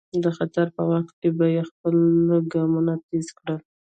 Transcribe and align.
د 0.23 0.25
خطر 0.37 0.65
په 0.75 0.81
وخت 0.91 1.13
کې 1.21 1.29
به 1.37 1.45
یې 1.55 1.63
خپل 1.69 1.95
ګامونه 2.53 2.93
تېز 3.07 3.27
کړل. 3.37 3.59